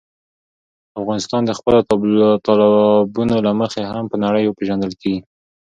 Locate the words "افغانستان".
1.01-1.41